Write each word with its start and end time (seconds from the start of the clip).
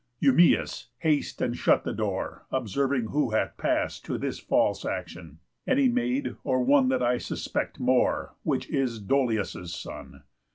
Eumæus! 0.19 0.87
Haste 1.01 1.43
And 1.43 1.55
shut 1.55 1.83
the 1.83 1.93
door, 1.93 2.47
observing 2.51 3.09
who 3.09 3.29
hath 3.35 3.55
past 3.57 4.03
To 4.05 4.17
this 4.17 4.39
false 4.39 4.83
action; 4.83 5.37
any 5.67 5.89
maid, 5.89 6.37
or 6.43 6.63
one 6.63 6.89
That 6.89 7.03
I 7.03 7.19
suspect 7.19 7.79
more, 7.79 8.33
which 8.41 8.67
is 8.71 8.99
Dolius' 8.99 9.69
son." 9.75 10.23